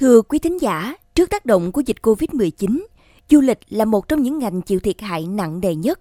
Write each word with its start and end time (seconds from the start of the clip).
Thưa 0.00 0.22
quý 0.22 0.38
thính 0.38 0.60
giả, 0.60 0.94
trước 1.14 1.30
tác 1.30 1.46
động 1.46 1.72
của 1.72 1.82
dịch 1.86 1.96
Covid-19, 2.02 2.82
du 3.30 3.40
lịch 3.40 3.58
là 3.68 3.84
một 3.84 4.08
trong 4.08 4.22
những 4.22 4.38
ngành 4.38 4.62
chịu 4.62 4.80
thiệt 4.80 5.00
hại 5.00 5.26
nặng 5.26 5.60
nề 5.60 5.74
nhất. 5.74 6.00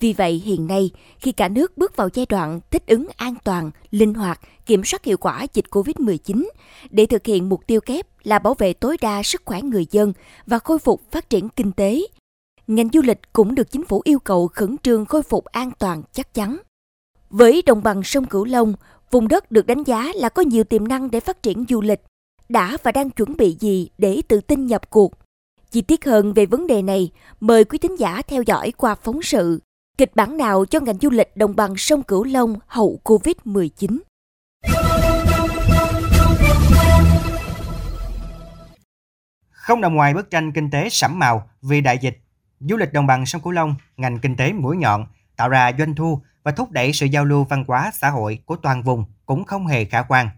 Vì 0.00 0.12
vậy, 0.12 0.42
hiện 0.44 0.66
nay, 0.66 0.90
khi 1.18 1.32
cả 1.32 1.48
nước 1.48 1.78
bước 1.78 1.96
vào 1.96 2.08
giai 2.14 2.26
đoạn 2.26 2.60
thích 2.70 2.86
ứng 2.86 3.06
an 3.16 3.34
toàn, 3.44 3.70
linh 3.90 4.14
hoạt, 4.14 4.40
kiểm 4.66 4.84
soát 4.84 5.04
hiệu 5.04 5.16
quả 5.16 5.46
dịch 5.54 5.64
COVID-19 5.70 6.48
để 6.90 7.06
thực 7.06 7.26
hiện 7.26 7.48
mục 7.48 7.66
tiêu 7.66 7.80
kép 7.80 8.06
là 8.24 8.38
bảo 8.38 8.54
vệ 8.54 8.72
tối 8.72 8.96
đa 9.00 9.22
sức 9.22 9.42
khỏe 9.44 9.62
người 9.62 9.86
dân 9.90 10.12
và 10.46 10.58
khôi 10.58 10.78
phục 10.78 11.12
phát 11.12 11.30
triển 11.30 11.48
kinh 11.48 11.72
tế, 11.72 12.00
ngành 12.66 12.88
du 12.92 13.02
lịch 13.02 13.32
cũng 13.32 13.54
được 13.54 13.70
chính 13.70 13.84
phủ 13.84 14.00
yêu 14.04 14.18
cầu 14.18 14.48
khẩn 14.48 14.76
trương 14.82 15.06
khôi 15.06 15.22
phục 15.22 15.44
an 15.44 15.70
toàn 15.78 16.02
chắc 16.12 16.34
chắn. 16.34 16.58
Với 17.30 17.62
đồng 17.66 17.82
bằng 17.82 18.02
sông 18.02 18.26
Cửu 18.26 18.44
Long, 18.44 18.74
vùng 19.10 19.28
đất 19.28 19.50
được 19.50 19.66
đánh 19.66 19.82
giá 19.82 20.12
là 20.14 20.28
có 20.28 20.42
nhiều 20.42 20.64
tiềm 20.64 20.88
năng 20.88 21.10
để 21.10 21.20
phát 21.20 21.42
triển 21.42 21.64
du 21.68 21.80
lịch, 21.80 22.00
đã 22.48 22.76
và 22.82 22.92
đang 22.92 23.10
chuẩn 23.10 23.36
bị 23.36 23.56
gì 23.60 23.88
để 23.98 24.22
tự 24.28 24.40
tin 24.40 24.66
nhập 24.66 24.90
cuộc? 24.90 25.12
Chi 25.70 25.82
tiết 25.82 26.04
hơn 26.04 26.32
về 26.32 26.46
vấn 26.46 26.66
đề 26.66 26.82
này, 26.82 27.10
mời 27.40 27.64
quý 27.64 27.78
thính 27.78 27.98
giả 27.98 28.22
theo 28.22 28.42
dõi 28.42 28.72
qua 28.76 28.94
phóng 28.94 29.22
sự 29.22 29.60
Kịch 29.98 30.16
bản 30.16 30.36
nào 30.36 30.64
cho 30.64 30.80
ngành 30.80 30.98
du 30.98 31.10
lịch 31.10 31.36
đồng 31.36 31.56
bằng 31.56 31.76
sông 31.76 32.02
Cửu 32.02 32.24
Long 32.24 32.56
hậu 32.66 33.00
Covid-19? 33.04 33.98
Không 39.50 39.80
nằm 39.80 39.94
ngoài 39.94 40.14
bức 40.14 40.30
tranh 40.30 40.52
kinh 40.52 40.70
tế 40.70 40.88
sẫm 40.88 41.18
màu 41.18 41.50
vì 41.62 41.80
đại 41.80 41.98
dịch, 41.98 42.18
du 42.60 42.76
lịch 42.76 42.92
đồng 42.92 43.06
bằng 43.06 43.26
sông 43.26 43.42
Cửu 43.42 43.52
Long, 43.52 43.74
ngành 43.96 44.18
kinh 44.18 44.36
tế 44.36 44.52
mũi 44.52 44.76
nhọn, 44.76 45.06
tạo 45.36 45.48
ra 45.48 45.72
doanh 45.78 45.94
thu 45.94 46.20
và 46.42 46.52
thúc 46.52 46.70
đẩy 46.70 46.92
sự 46.92 47.06
giao 47.06 47.24
lưu 47.24 47.44
văn 47.44 47.64
hóa 47.68 47.90
xã 47.94 48.10
hội 48.10 48.38
của 48.46 48.56
toàn 48.56 48.82
vùng 48.82 49.04
cũng 49.26 49.44
không 49.44 49.66
hề 49.66 49.84
khả 49.84 50.02
quan. 50.02 50.28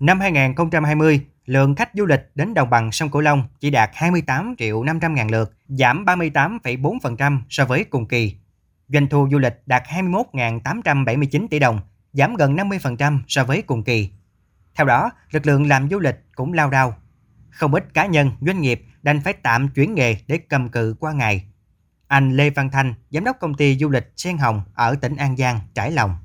Năm 0.00 0.20
2020, 0.20 1.20
lượng 1.46 1.74
khách 1.74 1.90
du 1.94 2.06
lịch 2.06 2.30
đến 2.34 2.54
đồng 2.54 2.70
bằng 2.70 2.92
sông 2.92 3.10
Cửu 3.10 3.22
Long 3.22 3.44
chỉ 3.60 3.70
đạt 3.70 3.90
28 3.92 4.54
triệu 4.58 4.84
500 4.84 5.14
ngàn 5.14 5.30
lượt, 5.30 5.52
giảm 5.68 6.04
38,4% 6.04 7.40
so 7.48 7.64
với 7.64 7.84
cùng 7.84 8.06
kỳ. 8.06 8.34
Doanh 8.88 9.06
thu 9.06 9.28
du 9.32 9.38
lịch 9.38 9.62
đạt 9.66 9.82
21.879 9.82 11.48
tỷ 11.50 11.58
đồng, 11.58 11.80
giảm 12.12 12.34
gần 12.34 12.56
50% 12.56 13.18
so 13.28 13.44
với 13.44 13.62
cùng 13.62 13.84
kỳ. 13.84 14.10
Theo 14.74 14.86
đó, 14.86 15.10
lực 15.30 15.46
lượng 15.46 15.68
làm 15.68 15.88
du 15.90 15.98
lịch 15.98 16.16
cũng 16.34 16.52
lao 16.52 16.70
đao. 16.70 16.96
Không 17.50 17.74
ít 17.74 17.94
cá 17.94 18.06
nhân, 18.06 18.30
doanh 18.40 18.60
nghiệp 18.60 18.84
đành 19.02 19.20
phải 19.20 19.32
tạm 19.32 19.68
chuyển 19.68 19.94
nghề 19.94 20.16
để 20.26 20.38
cầm 20.38 20.68
cự 20.68 20.96
qua 21.00 21.12
ngày. 21.12 21.44
Anh 22.08 22.36
Lê 22.36 22.50
Văn 22.50 22.70
Thanh, 22.70 22.94
giám 23.10 23.24
đốc 23.24 23.36
công 23.40 23.54
ty 23.54 23.78
du 23.78 23.88
lịch 23.88 24.12
Sen 24.16 24.38
Hồng 24.38 24.62
ở 24.74 24.94
tỉnh 24.94 25.16
An 25.16 25.36
Giang 25.36 25.60
trải 25.74 25.92
lòng. 25.92 26.16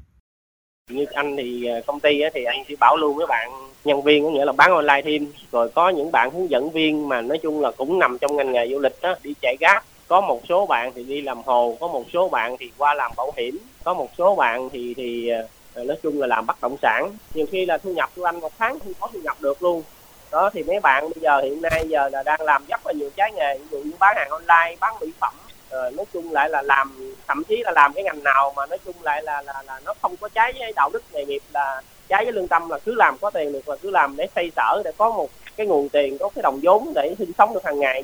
Như 0.89 1.05
anh 1.13 1.37
thì 1.37 1.65
ờ, 1.65 1.81
công 1.87 1.99
ty 1.99 2.21
thì 2.33 2.43
anh 2.43 2.63
chỉ 2.67 2.75
bảo 2.75 2.97
luôn 2.97 3.17
với 3.17 3.27
bạn 3.27 3.51
nhân 3.83 4.01
viên, 4.01 4.23
có 4.23 4.29
nghĩa 4.29 4.45
là 4.45 4.51
bán 4.51 4.71
online 4.71 5.01
thêm. 5.05 5.31
Rồi 5.51 5.69
có 5.69 5.89
những 5.89 6.11
bạn 6.11 6.31
hướng 6.31 6.49
dẫn 6.49 6.69
viên 6.69 7.09
mà 7.09 7.21
nói 7.21 7.37
chung 7.37 7.61
là 7.61 7.71
cũng 7.71 7.99
nằm 7.99 8.17
trong 8.17 8.35
ngành 8.35 8.51
nghề 8.51 8.67
du 8.67 8.79
lịch 8.79 9.01
đó 9.01 9.15
đi 9.23 9.33
chạy 9.41 9.55
gáp 9.59 9.83
có 10.09 10.21
một 10.21 10.41
số 10.49 10.65
bạn 10.65 10.91
thì 10.95 11.03
đi 11.03 11.21
làm 11.21 11.41
hồ, 11.45 11.77
có 11.79 11.87
một 11.87 12.03
số 12.13 12.29
bạn 12.29 12.55
thì 12.59 12.71
qua 12.77 12.93
làm 12.93 13.11
bảo 13.17 13.31
hiểm, 13.37 13.57
có 13.83 13.93
một 13.93 14.09
số 14.17 14.35
bạn 14.35 14.69
thì 14.69 14.93
thì 14.97 15.29
ờ, 15.73 15.83
nói 15.83 15.97
chung 16.03 16.19
là 16.19 16.27
làm 16.27 16.45
bất 16.45 16.61
động 16.61 16.77
sản. 16.81 17.11
Nhiều 17.33 17.45
khi 17.51 17.65
là 17.65 17.77
thu 17.77 17.93
nhập 17.93 18.09
của 18.15 18.23
anh 18.23 18.39
một 18.39 18.51
tháng 18.57 18.79
không 18.79 18.93
có 18.99 19.07
thu 19.13 19.19
nhập 19.23 19.37
được 19.39 19.63
luôn. 19.63 19.83
Đó, 20.31 20.49
thì 20.53 20.63
mấy 20.63 20.79
bạn 20.79 21.03
bây 21.03 21.21
giờ 21.21 21.41
hiện 21.41 21.61
nay 21.61 21.85
giờ 21.87 22.09
là 22.09 22.23
đang 22.23 22.41
làm 22.41 22.65
rất 22.69 22.81
là 22.85 22.93
nhiều 22.93 23.09
trái 23.15 23.31
nghề, 23.31 23.57
ví 23.57 23.65
dụ 23.71 23.77
như 23.77 23.91
bán 23.99 24.15
hàng 24.17 24.29
online, 24.29 24.75
bán 24.79 24.93
mỹ 25.01 25.07
phẩm 25.19 25.33
rồi 25.71 25.91
nói 25.91 26.05
chung 26.13 26.31
lại 26.31 26.49
là 26.49 26.61
làm 26.61 27.13
thậm 27.27 27.43
chí 27.43 27.63
là 27.65 27.71
làm 27.71 27.93
cái 27.93 28.03
ngành 28.03 28.23
nào 28.23 28.53
mà 28.55 28.65
nói 28.65 28.77
chung 28.85 28.95
lại 29.01 29.23
là 29.23 29.41
là, 29.41 29.63
là 29.67 29.79
nó 29.85 29.93
không 30.01 30.17
có 30.17 30.29
trái 30.29 30.53
với 30.59 30.73
đạo 30.75 30.89
đức 30.93 31.03
nghề 31.13 31.25
nghiệp 31.25 31.41
là 31.53 31.81
trái 32.07 32.25
với 32.25 32.33
lương 32.33 32.47
tâm 32.47 32.69
là 32.69 32.79
cứ 32.85 32.95
làm 32.95 33.17
có 33.21 33.29
tiền 33.29 33.53
được 33.53 33.65
và 33.65 33.75
cứ 33.81 33.89
làm 33.89 34.15
để 34.15 34.27
xây 34.35 34.51
sở 34.55 34.81
để 34.85 34.91
có 34.97 35.09
một 35.09 35.29
cái 35.57 35.67
nguồn 35.67 35.89
tiền 35.89 36.17
có 36.19 36.29
cái 36.35 36.41
đồng 36.41 36.59
vốn 36.63 36.93
để 36.95 37.15
sinh 37.17 37.31
sống 37.37 37.53
được 37.53 37.63
hàng 37.63 37.79
ngày 37.79 38.03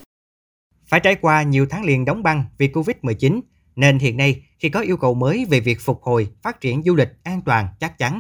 phải 0.88 1.00
trải 1.00 1.16
qua 1.16 1.44
nhiều 1.44 1.68
tháng 1.70 1.84
liền 1.84 2.06
đóng 2.06 2.24
băng 2.24 2.46
vì 2.58 2.68
Covid-19, 2.68 3.42
nên 3.76 4.00
hiện 4.00 4.18
nay 4.18 4.44
khi 4.60 4.70
có 4.70 4.80
yêu 4.80 4.98
cầu 4.98 5.14
mới 5.14 5.46
về 5.50 5.60
việc 5.60 5.78
phục 5.82 6.04
hồi, 6.04 6.28
phát 6.42 6.62
triển 6.62 6.84
du 6.84 6.96
lịch 6.96 7.10
an 7.24 7.42
toàn 7.46 7.68
chắc 7.80 7.98
chắn, 7.98 8.20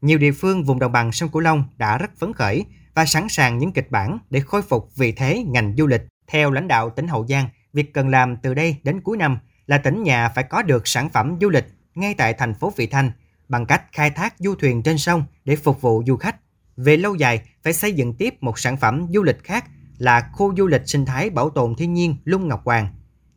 nhiều 0.00 0.18
địa 0.18 0.32
phương 0.32 0.64
vùng 0.64 0.78
đồng 0.78 0.92
bằng 0.92 1.12
sông 1.12 1.28
Cửu 1.28 1.42
Long 1.42 1.64
đã 1.76 1.98
rất 1.98 2.10
phấn 2.18 2.32
khởi 2.32 2.64
và 2.94 3.06
sẵn 3.06 3.26
sàng 3.28 3.58
những 3.58 3.72
kịch 3.72 3.90
bản 3.90 4.18
để 4.30 4.40
khôi 4.40 4.62
phục 4.62 4.96
vị 4.96 5.12
thế 5.12 5.44
ngành 5.46 5.74
du 5.78 5.86
lịch. 5.86 6.00
Theo 6.26 6.50
lãnh 6.50 6.68
đạo 6.68 6.90
tỉnh 6.90 7.08
Hậu 7.08 7.26
Giang, 7.26 7.48
việc 7.76 7.94
cần 7.94 8.08
làm 8.08 8.36
từ 8.36 8.54
đây 8.54 8.76
đến 8.82 9.00
cuối 9.00 9.16
năm 9.16 9.38
là 9.66 9.78
tỉnh 9.78 10.02
nhà 10.02 10.28
phải 10.28 10.44
có 10.44 10.62
được 10.62 10.88
sản 10.88 11.08
phẩm 11.08 11.38
du 11.40 11.48
lịch 11.48 11.64
ngay 11.94 12.14
tại 12.14 12.34
thành 12.34 12.54
phố 12.54 12.72
Vị 12.76 12.86
Thanh 12.86 13.10
bằng 13.48 13.66
cách 13.66 13.82
khai 13.92 14.10
thác 14.10 14.34
du 14.38 14.54
thuyền 14.54 14.82
trên 14.82 14.98
sông 14.98 15.24
để 15.44 15.56
phục 15.56 15.80
vụ 15.80 16.02
du 16.06 16.16
khách. 16.16 16.36
Về 16.76 16.96
lâu 16.96 17.14
dài, 17.14 17.40
phải 17.62 17.72
xây 17.72 17.92
dựng 17.92 18.14
tiếp 18.14 18.34
một 18.40 18.58
sản 18.58 18.76
phẩm 18.76 19.06
du 19.14 19.22
lịch 19.22 19.44
khác 19.44 19.64
là 19.98 20.30
khu 20.32 20.56
du 20.56 20.66
lịch 20.66 20.82
sinh 20.86 21.04
thái 21.04 21.30
bảo 21.30 21.50
tồn 21.50 21.74
thiên 21.74 21.94
nhiên 21.94 22.16
Lung 22.24 22.48
Ngọc 22.48 22.64
Hoàng, 22.64 22.88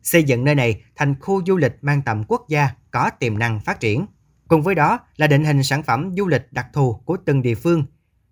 xây 0.02 0.22
dựng 0.22 0.44
nơi 0.44 0.54
này 0.54 0.82
thành 0.96 1.14
khu 1.20 1.42
du 1.46 1.56
lịch 1.56 1.76
mang 1.82 2.02
tầm 2.02 2.24
quốc 2.28 2.48
gia 2.48 2.68
có 2.90 3.10
tiềm 3.10 3.38
năng 3.38 3.60
phát 3.60 3.80
triển. 3.80 4.06
Cùng 4.48 4.62
với 4.62 4.74
đó 4.74 4.98
là 5.16 5.26
định 5.26 5.44
hình 5.44 5.62
sản 5.62 5.82
phẩm 5.82 6.14
du 6.16 6.26
lịch 6.26 6.52
đặc 6.52 6.66
thù 6.72 6.92
của 7.04 7.16
từng 7.24 7.42
địa 7.42 7.54
phương, 7.54 7.84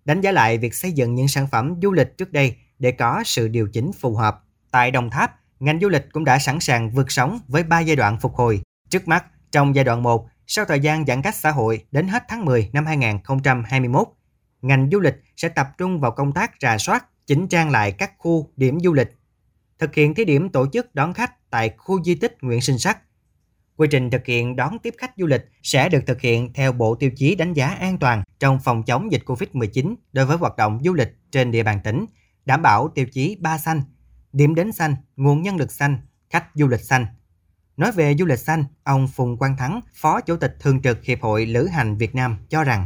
đánh 0.05 0.21
giá 0.21 0.31
lại 0.31 0.57
việc 0.57 0.73
xây 0.73 0.91
dựng 0.91 1.15
những 1.15 1.27
sản 1.27 1.47
phẩm 1.47 1.75
du 1.81 1.91
lịch 1.91 2.17
trước 2.17 2.31
đây 2.31 2.55
để 2.79 2.91
có 2.91 3.23
sự 3.25 3.47
điều 3.47 3.67
chỉnh 3.67 3.91
phù 3.99 4.15
hợp. 4.15 4.43
Tại 4.71 4.91
Đồng 4.91 5.09
Tháp, 5.09 5.39
ngành 5.59 5.79
du 5.79 5.89
lịch 5.89 6.05
cũng 6.11 6.25
đã 6.25 6.39
sẵn 6.39 6.59
sàng 6.59 6.91
vượt 6.91 7.11
sóng 7.11 7.39
với 7.47 7.63
3 7.63 7.79
giai 7.79 7.95
đoạn 7.95 8.19
phục 8.19 8.35
hồi. 8.35 8.61
Trước 8.89 9.07
mắt, 9.07 9.25
trong 9.51 9.75
giai 9.75 9.85
đoạn 9.85 10.03
1, 10.03 10.29
sau 10.47 10.65
thời 10.65 10.79
gian 10.79 11.05
giãn 11.05 11.21
cách 11.21 11.35
xã 11.35 11.51
hội 11.51 11.85
đến 11.91 12.07
hết 12.07 12.23
tháng 12.27 12.45
10 12.45 12.69
năm 12.73 12.85
2021, 12.85 14.07
ngành 14.61 14.89
du 14.91 14.99
lịch 14.99 15.15
sẽ 15.37 15.49
tập 15.49 15.67
trung 15.77 15.99
vào 15.99 16.11
công 16.11 16.31
tác 16.31 16.51
rà 16.59 16.77
soát, 16.77 17.05
chỉnh 17.27 17.47
trang 17.47 17.69
lại 17.69 17.91
các 17.91 18.11
khu 18.17 18.49
điểm 18.55 18.79
du 18.79 18.93
lịch, 18.93 19.17
thực 19.79 19.95
hiện 19.95 20.13
thí 20.13 20.25
điểm 20.25 20.49
tổ 20.49 20.67
chức 20.73 20.95
đón 20.95 21.13
khách 21.13 21.49
tại 21.49 21.73
khu 21.77 22.03
di 22.03 22.15
tích 22.15 22.37
Nguyễn 22.41 22.61
Sinh 22.61 22.77
Sắc. 22.77 22.99
Quy 23.75 23.87
trình 23.91 24.09
thực 24.09 24.25
hiện 24.25 24.55
đón 24.55 24.79
tiếp 24.79 24.93
khách 24.97 25.11
du 25.17 25.25
lịch 25.25 25.41
sẽ 25.63 25.89
được 25.89 26.03
thực 26.07 26.21
hiện 26.21 26.53
theo 26.53 26.71
bộ 26.71 26.95
tiêu 26.95 27.11
chí 27.15 27.35
đánh 27.35 27.53
giá 27.53 27.67
an 27.67 27.97
toàn 27.97 28.23
trong 28.39 28.59
phòng 28.63 28.83
chống 28.83 29.11
dịch 29.11 29.23
COVID-19 29.25 29.95
đối 30.13 30.25
với 30.25 30.37
hoạt 30.37 30.57
động 30.57 30.79
du 30.83 30.93
lịch 30.93 31.15
trên 31.31 31.51
địa 31.51 31.63
bàn 31.63 31.79
tỉnh, 31.83 32.05
đảm 32.45 32.61
bảo 32.61 32.87
tiêu 32.95 33.05
chí 33.11 33.37
3 33.39 33.57
xanh, 33.57 33.81
điểm 34.33 34.55
đến 34.55 34.71
xanh, 34.71 34.95
nguồn 35.15 35.41
nhân 35.41 35.57
lực 35.57 35.71
xanh, 35.71 35.97
khách 36.29 36.45
du 36.53 36.67
lịch 36.67 36.81
xanh. 36.81 37.05
Nói 37.77 37.91
về 37.91 38.15
du 38.19 38.25
lịch 38.25 38.39
xanh, 38.39 38.63
ông 38.83 39.07
Phùng 39.07 39.37
Quang 39.37 39.57
Thắng, 39.57 39.81
Phó 39.93 40.21
Chủ 40.21 40.35
tịch 40.37 40.55
Thường 40.59 40.81
trực 40.81 41.03
Hiệp 41.03 41.21
hội 41.21 41.45
Lữ 41.45 41.67
hành 41.67 41.97
Việt 41.97 42.15
Nam 42.15 42.37
cho 42.49 42.63
rằng 42.63 42.85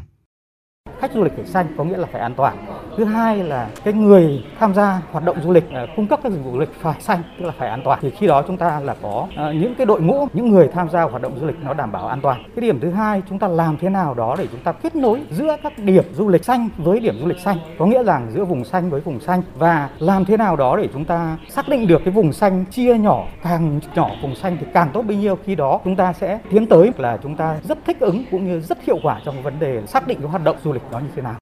khách 1.03 1.11
du 1.13 1.23
lịch 1.23 1.33
phải 1.35 1.45
xanh 1.45 1.75
có 1.77 1.83
nghĩa 1.83 1.97
là 1.97 2.07
phải 2.11 2.21
an 2.21 2.33
toàn 2.37 2.72
thứ 2.97 3.05
hai 3.05 3.43
là 3.43 3.69
cái 3.83 3.93
người 3.93 4.45
tham 4.59 4.73
gia 4.73 5.01
hoạt 5.11 5.25
động 5.25 5.37
du 5.43 5.51
lịch 5.51 5.71
à, 5.71 5.85
cung 5.95 6.07
cấp 6.07 6.19
các 6.23 6.31
dịch 6.31 6.43
vụ 6.43 6.51
du 6.51 6.59
lịch 6.59 6.73
phải 6.79 7.01
xanh, 7.01 7.23
tức 7.39 7.45
là 7.45 7.53
phải 7.57 7.69
an 7.69 7.81
toàn. 7.85 7.99
Thì 8.01 8.09
khi 8.09 8.27
đó 8.27 8.43
chúng 8.47 8.57
ta 8.57 8.79
là 8.79 8.95
có 9.01 9.27
à, 9.35 9.51
những 9.51 9.75
cái 9.75 9.85
đội 9.85 10.01
ngũ, 10.01 10.27
những 10.33 10.49
người 10.49 10.67
tham 10.67 10.89
gia 10.89 11.01
hoạt 11.03 11.21
động 11.21 11.39
du 11.39 11.47
lịch 11.47 11.55
nó 11.63 11.73
đảm 11.73 11.91
bảo 11.91 12.07
an 12.07 12.21
toàn. 12.21 12.43
Cái 12.55 12.61
điểm 12.61 12.79
thứ 12.79 12.91
hai, 12.91 13.21
chúng 13.29 13.39
ta 13.39 13.47
làm 13.47 13.77
thế 13.77 13.89
nào 13.89 14.13
đó 14.13 14.35
để 14.39 14.47
chúng 14.51 14.59
ta 14.59 14.71
kết 14.71 14.95
nối 14.95 15.21
giữa 15.31 15.57
các 15.63 15.73
điểm 15.77 16.03
du 16.13 16.29
lịch 16.29 16.45
xanh 16.45 16.69
với 16.77 16.99
điểm 16.99 17.15
du 17.19 17.27
lịch 17.27 17.39
xanh. 17.39 17.57
Có 17.79 17.85
nghĩa 17.85 18.03
rằng 18.03 18.31
giữa 18.31 18.45
vùng 18.45 18.65
xanh 18.65 18.89
với 18.89 19.01
vùng 19.01 19.19
xanh 19.19 19.41
và 19.57 19.89
làm 19.99 20.25
thế 20.25 20.37
nào 20.37 20.55
đó 20.55 20.77
để 20.77 20.87
chúng 20.93 21.05
ta 21.05 21.37
xác 21.49 21.69
định 21.69 21.87
được 21.87 22.01
cái 22.05 22.13
vùng 22.13 22.33
xanh 22.33 22.65
chia 22.71 22.97
nhỏ, 22.97 23.23
càng 23.43 23.79
nhỏ 23.95 24.09
vùng 24.21 24.35
xanh 24.35 24.57
thì 24.59 24.65
càng 24.73 24.89
tốt 24.93 25.01
bấy 25.01 25.17
nhiêu. 25.17 25.37
Khi 25.45 25.55
đó 25.55 25.79
chúng 25.83 25.95
ta 25.95 26.13
sẽ 26.13 26.39
tiến 26.51 26.67
tới 26.67 26.91
là 26.97 27.17
chúng 27.23 27.35
ta 27.35 27.57
rất 27.63 27.77
thích 27.85 27.99
ứng 27.99 28.23
cũng 28.31 28.45
như 28.45 28.59
rất 28.59 28.83
hiệu 28.83 28.97
quả 29.03 29.19
trong 29.25 29.43
vấn 29.43 29.59
đề 29.59 29.81
xác 29.87 30.07
định 30.07 30.19
cái 30.21 30.29
hoạt 30.29 30.43
động 30.43 30.55
du 30.63 30.73
lịch 30.73 30.91
đó 30.91 30.99
như 30.99 31.09
thế 31.15 31.21
nào. 31.21 31.35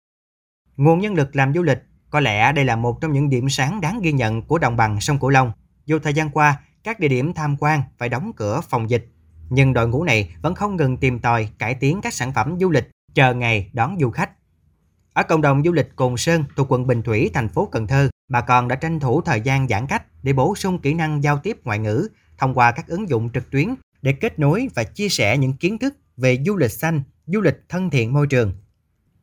Nguồn 0.82 1.00
nhân 1.00 1.14
lực 1.14 1.36
làm 1.36 1.54
du 1.54 1.64
lịch, 1.64 1.84
có 2.10 2.20
lẽ 2.20 2.52
đây 2.52 2.66
là 2.66 2.76
một 2.76 3.02
trong 3.02 3.14
những 3.14 3.30
điểm 3.30 3.50
sáng 3.50 3.82
đáng 3.82 4.02
ghi 4.02 4.12
nhận 4.12 4.42
của 4.42 4.58
đồng 4.58 4.78
bằng 4.78 5.02
sông 5.02 5.20
Cửu 5.20 5.30
Long. 5.30 5.52
Dù 5.86 6.00
thời 6.00 6.14
gian 6.14 6.30
qua, 6.30 6.60
các 6.84 7.00
địa 7.00 7.08
điểm 7.08 7.34
tham 7.34 7.58
quan 7.60 7.82
phải 7.98 8.10
đóng 8.10 8.32
cửa 8.36 8.62
phòng 8.70 8.90
dịch, 8.90 9.08
nhưng 9.50 9.74
đội 9.74 9.88
ngũ 9.88 10.04
này 10.04 10.36
vẫn 10.42 10.56
không 10.56 10.76
ngừng 10.76 10.98
tìm 10.98 11.20
tòi 11.20 11.50
cải 11.60 11.76
tiến 11.76 12.02
các 12.02 12.14
sản 12.14 12.34
phẩm 12.34 12.58
du 12.60 12.70
lịch, 12.70 12.90
chờ 13.14 13.34
ngày 13.34 13.70
đón 13.74 13.98
du 14.00 14.10
khách. 14.10 14.30
Ở 15.14 15.24
cộng 15.24 15.42
đồng 15.42 15.64
du 15.66 15.72
lịch 15.72 15.96
Cồn 15.96 16.18
Sơn 16.18 16.44
thuộc 16.56 16.72
quận 16.72 16.88
Bình 16.88 17.02
Thủy, 17.02 17.30
thành 17.34 17.50
phố 17.50 17.66
Cần 17.66 17.88
Thơ, 17.88 18.10
bà 18.30 18.42
con 18.42 18.68
đã 18.68 18.76
tranh 18.76 19.00
thủ 19.00 19.22
thời 19.22 19.42
gian 19.42 19.68
giãn 19.68 19.88
cách 19.88 20.04
để 20.24 20.34
bổ 20.34 20.56
sung 20.56 20.80
kỹ 20.80 20.94
năng 20.94 21.24
giao 21.24 21.38
tiếp 21.38 21.58
ngoại 21.64 21.80
ngữ 21.80 22.08
thông 22.38 22.54
qua 22.54 22.72
các 22.72 22.88
ứng 22.88 23.10
dụng 23.10 23.30
trực 23.34 23.52
tuyến 23.52 23.76
để 24.02 24.14
kết 24.14 24.40
nối 24.40 24.68
và 24.76 24.84
chia 24.84 25.10
sẻ 25.10 25.38
những 25.38 25.54
kiến 25.54 25.78
thức 25.78 25.96
về 26.18 26.38
du 26.46 26.58
lịch 26.58 26.72
xanh, 26.72 27.02
du 27.26 27.42
lịch 27.42 27.62
thân 27.70 27.90
thiện 27.90 28.14
môi 28.14 28.28
trường 28.28 28.54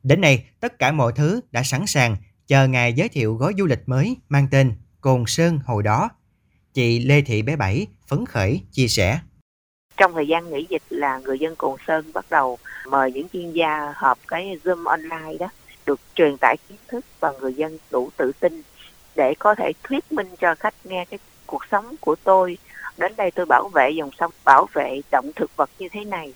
Đến 0.02 0.20
nay, 0.20 0.44
tất 0.60 0.78
cả 0.78 0.92
mọi 0.92 1.12
thứ 1.16 1.40
đã 1.50 1.62
sẵn 1.62 1.86
sàng 1.86 2.16
chờ 2.46 2.68
ngày 2.68 2.92
giới 2.92 3.08
thiệu 3.08 3.34
gói 3.34 3.52
du 3.58 3.66
lịch 3.66 3.88
mới 3.88 4.16
mang 4.28 4.48
tên 4.50 4.72
Cồn 5.00 5.24
Sơn 5.26 5.58
hồi 5.64 5.82
đó. 5.82 6.10
Chị 6.74 6.98
Lê 6.98 7.20
Thị 7.20 7.42
Bé 7.42 7.56
Bảy 7.56 7.86
phấn 8.06 8.26
khởi 8.26 8.60
chia 8.72 8.88
sẻ. 8.88 9.18
Trong 9.96 10.14
thời 10.14 10.28
gian 10.28 10.50
nghỉ 10.50 10.66
dịch 10.68 10.82
là 10.90 11.18
người 11.18 11.38
dân 11.38 11.56
Cồn 11.56 11.76
Sơn 11.86 12.12
bắt 12.14 12.26
đầu 12.30 12.58
mời 12.86 13.12
những 13.12 13.28
chuyên 13.28 13.52
gia 13.52 13.92
họp 13.96 14.18
cái 14.28 14.58
Zoom 14.64 14.86
online 14.86 15.36
đó 15.38 15.48
được 15.86 16.00
truyền 16.14 16.36
tải 16.36 16.56
kiến 16.68 16.78
thức 16.88 17.04
và 17.20 17.32
người 17.40 17.54
dân 17.54 17.78
đủ 17.90 18.10
tự 18.16 18.32
tin 18.40 18.62
để 19.16 19.34
có 19.38 19.54
thể 19.54 19.72
thuyết 19.82 20.12
minh 20.12 20.28
cho 20.40 20.54
khách 20.54 20.74
nghe 20.84 21.04
cái 21.04 21.18
cuộc 21.46 21.62
sống 21.70 21.94
của 22.00 22.16
tôi 22.24 22.58
đến 22.96 23.12
đây 23.16 23.30
tôi 23.30 23.46
bảo 23.46 23.68
vệ 23.68 23.90
dòng 23.90 24.10
sông 24.18 24.32
bảo 24.44 24.66
vệ 24.72 25.00
động 25.10 25.30
thực 25.36 25.56
vật 25.56 25.70
như 25.78 25.88
thế 25.92 26.04
này 26.04 26.34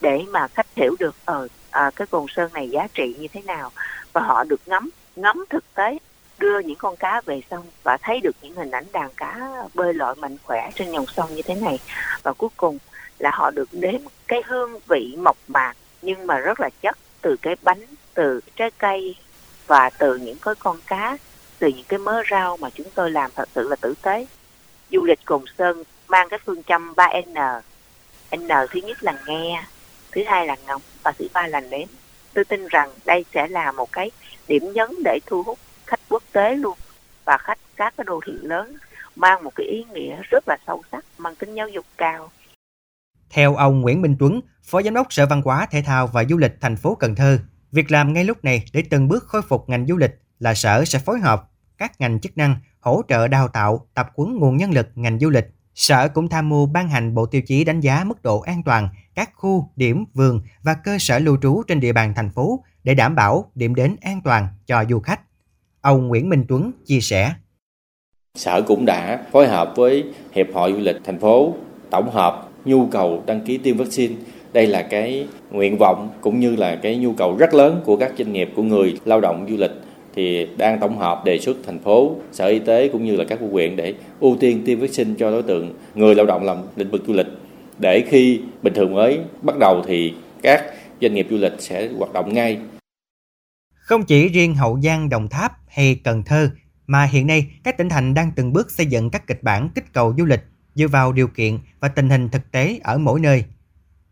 để 0.00 0.24
mà 0.30 0.48
khách 0.48 0.66
hiểu 0.76 0.96
được 0.98 1.14
ở 1.24 1.40
ờ, 1.40 1.48
à, 1.78 1.90
cái 1.96 2.06
cồn 2.06 2.26
sơn 2.36 2.50
này 2.54 2.70
giá 2.70 2.86
trị 2.94 3.16
như 3.18 3.28
thế 3.32 3.42
nào. 3.42 3.72
Và 4.12 4.20
họ 4.20 4.44
được 4.44 4.60
ngắm 4.66 4.90
ngắm 5.16 5.44
thực 5.50 5.74
tế 5.74 5.98
đưa 6.38 6.58
những 6.58 6.76
con 6.76 6.96
cá 6.96 7.20
về 7.20 7.40
sông 7.50 7.66
và 7.82 7.96
thấy 7.96 8.20
được 8.20 8.36
những 8.42 8.54
hình 8.54 8.70
ảnh 8.70 8.84
đàn 8.92 9.10
cá 9.16 9.50
bơi 9.74 9.94
lội 9.94 10.14
mạnh 10.16 10.36
khỏe 10.42 10.70
trên 10.74 10.92
dòng 10.92 11.06
sông 11.06 11.34
như 11.34 11.42
thế 11.42 11.54
này. 11.54 11.78
Và 12.22 12.32
cuối 12.32 12.50
cùng 12.56 12.78
là 13.18 13.30
họ 13.34 13.50
được 13.50 13.68
nếm 13.72 14.00
cái 14.26 14.42
hương 14.46 14.80
vị 14.88 15.16
mộc 15.18 15.36
mạc 15.48 15.74
nhưng 16.02 16.26
mà 16.26 16.38
rất 16.38 16.60
là 16.60 16.70
chất 16.82 16.98
từ 17.22 17.36
cái 17.42 17.56
bánh 17.62 17.84
từ 18.14 18.40
trái 18.56 18.70
cây 18.78 19.14
và 19.66 19.90
từ 19.90 20.16
những 20.16 20.38
cái 20.42 20.54
con 20.58 20.76
cá 20.86 21.18
từ 21.58 21.68
những 21.68 21.86
cái 21.88 21.98
mớ 21.98 22.22
rau 22.30 22.56
mà 22.56 22.70
chúng 22.70 22.86
tôi 22.94 23.10
làm 23.10 23.30
thật 23.34 23.48
sự 23.54 23.68
là 23.68 23.76
tử 23.76 23.94
tế. 24.02 24.26
Du 24.90 25.04
lịch 25.04 25.24
Cồn 25.24 25.44
Sơn 25.58 25.84
mang 26.08 26.28
cái 26.28 26.38
phương 26.44 26.62
châm 26.62 26.94
3N 26.96 27.60
N 28.36 28.48
thứ 28.70 28.80
nhất 28.80 29.02
là 29.02 29.14
nghe 29.26 29.62
thứ 30.12 30.22
hai 30.26 30.46
là 30.46 30.56
ngóng 30.66 30.82
và 31.02 31.12
thứ 31.18 31.28
ba 31.34 31.46
là 31.46 31.60
nến 31.60 31.88
tôi 32.34 32.44
tin 32.44 32.66
rằng 32.66 32.90
đây 33.06 33.24
sẽ 33.34 33.48
là 33.48 33.72
một 33.72 33.92
cái 33.92 34.10
điểm 34.48 34.72
nhấn 34.72 34.90
để 35.04 35.18
thu 35.26 35.42
hút 35.42 35.58
khách 35.86 36.00
quốc 36.08 36.22
tế 36.32 36.54
luôn. 36.54 36.78
Và 37.24 37.38
khách 37.38 37.58
các 37.76 37.94
cái 37.96 38.04
đô 38.04 38.20
thị 38.26 38.32
lớn 38.42 38.76
mang 39.16 39.44
một 39.44 39.54
cái 39.54 39.66
ý 39.66 39.84
nghĩa 39.92 40.22
rất 40.30 40.48
là 40.48 40.56
sâu 40.66 40.82
sắc 40.92 41.04
mang 41.18 41.34
tính 41.34 41.54
giáo 41.54 41.68
dục 41.68 41.86
cao. 41.98 42.30
Theo 43.30 43.56
ông 43.56 43.80
Nguyễn 43.80 44.02
Minh 44.02 44.16
Tuấn, 44.18 44.40
Phó 44.64 44.82
Giám 44.82 44.94
đốc 44.94 45.12
Sở 45.12 45.26
Văn 45.26 45.42
hóa, 45.44 45.66
Thể 45.70 45.82
thao 45.82 46.06
và 46.06 46.24
Du 46.24 46.36
lịch 46.38 46.52
thành 46.60 46.76
phố 46.76 46.94
Cần 46.94 47.14
Thơ, 47.14 47.38
việc 47.72 47.90
làm 47.90 48.12
ngay 48.12 48.24
lúc 48.24 48.44
này 48.44 48.64
để 48.72 48.82
từng 48.90 49.08
bước 49.08 49.24
khôi 49.26 49.42
phục 49.42 49.68
ngành 49.68 49.86
du 49.86 49.96
lịch 49.96 50.10
là 50.38 50.54
Sở 50.54 50.84
sẽ 50.84 50.98
phối 50.98 51.18
hợp 51.18 51.50
các 51.78 52.00
ngành 52.00 52.20
chức 52.20 52.36
năng 52.38 52.56
hỗ 52.80 53.02
trợ 53.08 53.28
đào 53.28 53.48
tạo, 53.48 53.86
tập 53.94 54.08
huấn 54.16 54.36
nguồn 54.36 54.56
nhân 54.56 54.70
lực 54.70 54.88
ngành 54.94 55.18
du 55.18 55.30
lịch. 55.30 55.44
Sở 55.78 56.08
cũng 56.08 56.28
tham 56.28 56.48
mưu 56.48 56.66
ban 56.66 56.88
hành 56.88 57.14
bộ 57.14 57.26
tiêu 57.26 57.42
chí 57.42 57.64
đánh 57.64 57.80
giá 57.80 58.04
mức 58.04 58.22
độ 58.22 58.40
an 58.40 58.62
toàn 58.62 58.88
các 59.14 59.30
khu, 59.34 59.70
điểm, 59.76 60.04
vườn 60.14 60.40
và 60.62 60.74
cơ 60.74 60.96
sở 61.00 61.18
lưu 61.18 61.36
trú 61.42 61.62
trên 61.68 61.80
địa 61.80 61.92
bàn 61.92 62.12
thành 62.16 62.30
phố 62.30 62.64
để 62.84 62.94
đảm 62.94 63.14
bảo 63.14 63.50
điểm 63.54 63.74
đến 63.74 63.96
an 64.00 64.20
toàn 64.24 64.46
cho 64.66 64.84
du 64.90 65.00
khách. 65.00 65.20
Ông 65.80 66.08
Nguyễn 66.08 66.28
Minh 66.28 66.44
Tuấn 66.48 66.72
chia 66.86 67.00
sẻ. 67.00 67.32
Sở 68.34 68.62
cũng 68.62 68.86
đã 68.86 69.24
phối 69.32 69.48
hợp 69.48 69.72
với 69.76 70.04
Hiệp 70.32 70.46
hội 70.54 70.72
Du 70.72 70.78
lịch 70.78 70.96
thành 71.04 71.18
phố 71.18 71.54
tổng 71.90 72.10
hợp 72.10 72.48
nhu 72.64 72.86
cầu 72.86 73.22
đăng 73.26 73.40
ký 73.40 73.58
tiêm 73.58 73.76
vaccine 73.76 74.14
đây 74.52 74.66
là 74.66 74.82
cái 74.82 75.26
nguyện 75.50 75.76
vọng 75.78 76.10
cũng 76.20 76.40
như 76.40 76.56
là 76.56 76.76
cái 76.82 76.96
nhu 76.96 77.12
cầu 77.12 77.36
rất 77.36 77.54
lớn 77.54 77.82
của 77.84 77.96
các 77.96 78.12
doanh 78.18 78.32
nghiệp 78.32 78.50
của 78.56 78.62
người 78.62 78.98
lao 79.04 79.20
động 79.20 79.46
du 79.50 79.56
lịch 79.56 79.72
thì 80.14 80.46
đang 80.56 80.80
tổng 80.80 80.98
hợp 80.98 81.22
đề 81.24 81.38
xuất 81.38 81.56
thành 81.66 81.78
phố, 81.78 82.16
sở 82.32 82.46
y 82.46 82.58
tế 82.58 82.88
cũng 82.88 83.04
như 83.04 83.16
là 83.16 83.24
các 83.28 83.38
quận 83.42 83.52
huyện 83.52 83.76
để 83.76 83.94
ưu 84.20 84.36
tiên 84.40 84.62
tiêm 84.66 84.80
vaccine 84.80 85.14
cho 85.18 85.30
đối 85.30 85.42
tượng 85.42 85.74
người 85.94 86.14
lao 86.14 86.26
động 86.26 86.44
làm 86.44 86.56
lĩnh 86.76 86.90
vực 86.90 87.02
du 87.06 87.12
lịch 87.12 87.26
để 87.78 88.04
khi 88.08 88.40
bình 88.62 88.74
thường 88.74 88.94
mới 88.94 89.20
bắt 89.42 89.58
đầu 89.58 89.82
thì 89.86 90.14
các 90.42 90.64
doanh 91.00 91.14
nghiệp 91.14 91.26
du 91.30 91.36
lịch 91.36 91.52
sẽ 91.58 91.88
hoạt 91.98 92.12
động 92.12 92.34
ngay. 92.34 92.58
Không 93.74 94.04
chỉ 94.04 94.28
riêng 94.28 94.54
Hậu 94.54 94.80
Giang, 94.80 95.08
Đồng 95.08 95.28
Tháp 95.28 95.52
hay 95.68 96.00
Cần 96.04 96.22
Thơ 96.22 96.50
mà 96.86 97.04
hiện 97.04 97.26
nay 97.26 97.46
các 97.64 97.78
tỉnh 97.78 97.88
thành 97.88 98.14
đang 98.14 98.32
từng 98.36 98.52
bước 98.52 98.70
xây 98.70 98.86
dựng 98.86 99.10
các 99.10 99.26
kịch 99.26 99.42
bản 99.42 99.68
kích 99.74 99.92
cầu 99.92 100.14
du 100.18 100.24
lịch 100.24 100.40
dựa 100.74 100.88
vào 100.88 101.12
điều 101.12 101.28
kiện 101.28 101.58
và 101.80 101.88
tình 101.88 102.10
hình 102.10 102.28
thực 102.28 102.52
tế 102.52 102.78
ở 102.82 102.98
mỗi 102.98 103.20
nơi. 103.20 103.44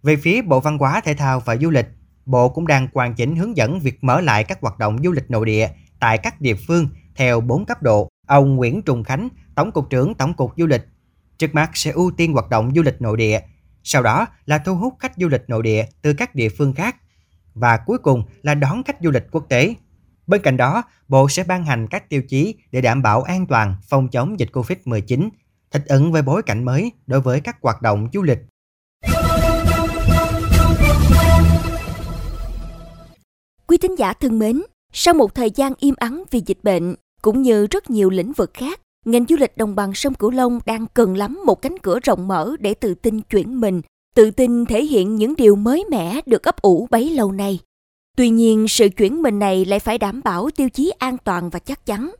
Về 0.02 0.16
phía 0.16 0.42
Bộ 0.42 0.60
Văn 0.60 0.78
hóa 0.78 1.00
Thể 1.00 1.14
thao 1.14 1.40
và 1.40 1.56
Du 1.56 1.70
lịch, 1.70 1.86
Bộ 2.26 2.48
cũng 2.48 2.66
đang 2.66 2.88
hoàn 2.94 3.14
chỉnh 3.14 3.36
hướng 3.36 3.56
dẫn 3.56 3.80
việc 3.80 4.04
mở 4.04 4.20
lại 4.20 4.44
các 4.44 4.60
hoạt 4.60 4.78
động 4.78 4.98
du 5.04 5.12
lịch 5.12 5.30
nội 5.30 5.46
địa 5.46 5.68
tại 6.00 6.18
các 6.18 6.40
địa 6.40 6.54
phương 6.54 6.88
theo 7.14 7.40
4 7.40 7.66
cấp 7.66 7.82
độ. 7.82 8.08
Ông 8.26 8.56
Nguyễn 8.56 8.82
Trùng 8.82 9.04
Khánh, 9.04 9.28
Tổng 9.54 9.72
cục 9.72 9.90
trưởng 9.90 10.14
Tổng 10.14 10.34
cục 10.34 10.52
Du 10.56 10.66
lịch, 10.66 10.82
trước 11.38 11.54
mắt 11.54 11.70
sẽ 11.74 11.90
ưu 11.90 12.10
tiên 12.16 12.32
hoạt 12.32 12.48
động 12.48 12.72
du 12.76 12.82
lịch 12.82 13.00
nội 13.00 13.16
địa, 13.16 13.40
sau 13.82 14.02
đó 14.02 14.26
là 14.46 14.58
thu 14.58 14.74
hút 14.74 14.94
khách 14.98 15.12
du 15.16 15.28
lịch 15.28 15.42
nội 15.48 15.62
địa 15.62 15.86
từ 16.02 16.14
các 16.14 16.34
địa 16.34 16.48
phương 16.48 16.72
khác 16.72 16.96
và 17.54 17.76
cuối 17.86 17.98
cùng 17.98 18.22
là 18.42 18.54
đón 18.54 18.82
khách 18.84 18.96
du 19.00 19.10
lịch 19.10 19.26
quốc 19.30 19.46
tế. 19.48 19.74
Bên 20.26 20.42
cạnh 20.42 20.56
đó, 20.56 20.82
Bộ 21.08 21.28
sẽ 21.28 21.44
ban 21.44 21.64
hành 21.64 21.86
các 21.86 22.08
tiêu 22.08 22.22
chí 22.28 22.54
để 22.72 22.80
đảm 22.80 23.02
bảo 23.02 23.22
an 23.22 23.46
toàn 23.46 23.74
phòng 23.88 24.08
chống 24.08 24.40
dịch 24.40 24.48
COVID-19 24.52 25.28
thích 25.70 25.82
ứng 25.86 26.12
với 26.12 26.22
bối 26.22 26.42
cảnh 26.42 26.64
mới 26.64 26.92
đối 27.06 27.20
với 27.20 27.40
các 27.40 27.56
hoạt 27.62 27.82
động 27.82 28.08
du 28.12 28.22
lịch. 28.22 28.38
Quý 33.66 33.78
thính 33.78 33.98
giả 33.98 34.12
thân 34.12 34.38
mến, 34.38 34.62
sau 34.98 35.14
một 35.14 35.34
thời 35.34 35.50
gian 35.50 35.72
im 35.78 35.94
ắng 35.98 36.22
vì 36.30 36.42
dịch 36.46 36.58
bệnh, 36.62 36.94
cũng 37.22 37.42
như 37.42 37.66
rất 37.66 37.90
nhiều 37.90 38.10
lĩnh 38.10 38.32
vực 38.32 38.50
khác, 38.54 38.80
ngành 39.04 39.24
du 39.28 39.36
lịch 39.36 39.56
đồng 39.56 39.74
bằng 39.74 39.94
sông 39.94 40.14
Cửu 40.14 40.30
Long 40.30 40.60
đang 40.66 40.86
cần 40.94 41.16
lắm 41.16 41.38
một 41.46 41.62
cánh 41.62 41.78
cửa 41.78 41.98
rộng 42.02 42.28
mở 42.28 42.56
để 42.60 42.74
tự 42.74 42.94
tin 42.94 43.20
chuyển 43.20 43.60
mình, 43.60 43.82
tự 44.14 44.30
tin 44.30 44.66
thể 44.66 44.84
hiện 44.84 45.16
những 45.16 45.34
điều 45.36 45.56
mới 45.56 45.84
mẻ 45.90 46.20
được 46.26 46.42
ấp 46.42 46.62
ủ 46.62 46.88
bấy 46.90 47.10
lâu 47.10 47.32
nay. 47.32 47.58
Tuy 48.16 48.28
nhiên, 48.28 48.68
sự 48.68 48.88
chuyển 48.96 49.22
mình 49.22 49.38
này 49.38 49.64
lại 49.64 49.80
phải 49.80 49.98
đảm 49.98 50.20
bảo 50.24 50.50
tiêu 50.56 50.68
chí 50.68 50.92
an 50.98 51.16
toàn 51.24 51.50
và 51.50 51.58
chắc 51.58 51.86
chắn. 51.86 52.10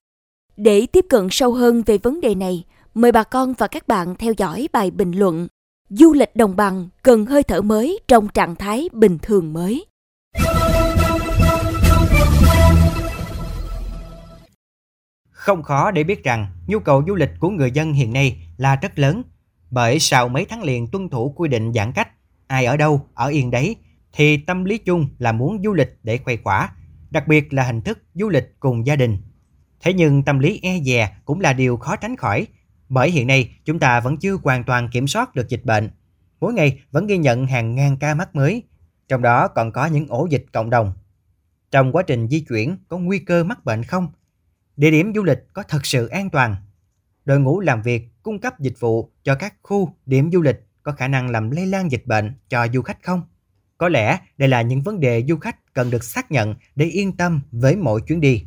Để 0.56 0.86
tiếp 0.86 1.06
cận 1.08 1.28
sâu 1.30 1.52
hơn 1.52 1.82
về 1.86 1.98
vấn 1.98 2.20
đề 2.20 2.34
này, 2.34 2.64
Mời 2.96 3.12
bà 3.12 3.22
con 3.22 3.52
và 3.52 3.66
các 3.66 3.88
bạn 3.88 4.14
theo 4.18 4.32
dõi 4.36 4.68
bài 4.72 4.90
bình 4.90 5.12
luận 5.12 5.48
Du 5.88 6.12
lịch 6.12 6.36
đồng 6.36 6.56
bằng 6.56 6.88
cần 7.02 7.26
hơi 7.26 7.42
thở 7.42 7.62
mới 7.62 8.00
trong 8.08 8.28
trạng 8.28 8.56
thái 8.56 8.88
bình 8.92 9.18
thường 9.22 9.52
mới. 9.52 9.86
Không 15.46 15.62
khó 15.62 15.90
để 15.90 16.04
biết 16.04 16.24
rằng 16.24 16.46
nhu 16.66 16.78
cầu 16.78 17.04
du 17.06 17.14
lịch 17.14 17.30
của 17.40 17.50
người 17.50 17.70
dân 17.70 17.92
hiện 17.92 18.12
nay 18.12 18.48
là 18.56 18.76
rất 18.76 18.98
lớn. 18.98 19.22
Bởi 19.70 19.98
sau 19.98 20.28
mấy 20.28 20.44
tháng 20.44 20.62
liền 20.62 20.86
tuân 20.86 21.08
thủ 21.08 21.32
quy 21.36 21.48
định 21.48 21.72
giãn 21.72 21.92
cách, 21.92 22.08
ai 22.46 22.64
ở 22.64 22.76
đâu, 22.76 23.06
ở 23.14 23.26
yên 23.26 23.50
đấy, 23.50 23.76
thì 24.12 24.36
tâm 24.36 24.64
lý 24.64 24.78
chung 24.78 25.08
là 25.18 25.32
muốn 25.32 25.62
du 25.64 25.72
lịch 25.72 25.98
để 26.02 26.18
khoe 26.18 26.36
khỏa, 26.36 26.72
đặc 27.10 27.28
biệt 27.28 27.52
là 27.52 27.62
hình 27.62 27.80
thức 27.80 27.98
du 28.14 28.28
lịch 28.28 28.60
cùng 28.60 28.86
gia 28.86 28.96
đình. 28.96 29.18
Thế 29.80 29.92
nhưng 29.92 30.22
tâm 30.22 30.38
lý 30.38 30.60
e 30.62 30.80
dè 30.80 31.10
cũng 31.24 31.40
là 31.40 31.52
điều 31.52 31.76
khó 31.76 31.96
tránh 31.96 32.16
khỏi 32.16 32.46
bởi 32.88 33.10
hiện 33.10 33.26
nay 33.26 33.50
chúng 33.64 33.78
ta 33.78 34.00
vẫn 34.00 34.16
chưa 34.16 34.36
hoàn 34.42 34.64
toàn 34.64 34.88
kiểm 34.92 35.06
soát 35.06 35.34
được 35.34 35.48
dịch 35.48 35.64
bệnh. 35.64 35.90
Mỗi 36.40 36.52
ngày 36.52 36.80
vẫn 36.90 37.06
ghi 37.06 37.18
nhận 37.18 37.46
hàng 37.46 37.74
ngàn 37.74 37.96
ca 37.96 38.14
mắc 38.14 38.34
mới, 38.34 38.62
trong 39.08 39.22
đó 39.22 39.48
còn 39.48 39.72
có 39.72 39.86
những 39.86 40.06
ổ 40.08 40.26
dịch 40.30 40.44
cộng 40.52 40.70
đồng. 40.70 40.92
Trong 41.70 41.92
quá 41.92 42.02
trình 42.02 42.28
di 42.28 42.40
chuyển 42.40 42.76
có 42.88 42.98
nguy 42.98 43.18
cơ 43.18 43.44
mắc 43.44 43.64
bệnh 43.64 43.82
không? 43.82 44.08
Địa 44.76 44.90
điểm 44.90 45.12
du 45.14 45.22
lịch 45.22 45.38
có 45.52 45.62
thật 45.62 45.86
sự 45.86 46.06
an 46.06 46.30
toàn? 46.30 46.56
Đội 47.24 47.40
ngũ 47.40 47.60
làm 47.60 47.82
việc 47.82 48.08
cung 48.22 48.40
cấp 48.40 48.60
dịch 48.60 48.80
vụ 48.80 49.10
cho 49.24 49.34
các 49.34 49.54
khu, 49.62 49.94
điểm 50.06 50.30
du 50.32 50.42
lịch 50.42 50.56
có 50.82 50.92
khả 50.92 51.08
năng 51.08 51.30
làm 51.30 51.50
lây 51.50 51.66
lan 51.66 51.90
dịch 51.90 52.06
bệnh 52.06 52.34
cho 52.48 52.66
du 52.72 52.82
khách 52.82 53.02
không? 53.02 53.22
Có 53.78 53.88
lẽ 53.88 54.18
đây 54.38 54.48
là 54.48 54.62
những 54.62 54.82
vấn 54.82 55.00
đề 55.00 55.24
du 55.28 55.36
khách 55.36 55.74
cần 55.74 55.90
được 55.90 56.04
xác 56.04 56.30
nhận 56.30 56.54
để 56.74 56.86
yên 56.86 57.16
tâm 57.16 57.40
với 57.52 57.76
mỗi 57.76 58.00
chuyến 58.00 58.20
đi. 58.20 58.46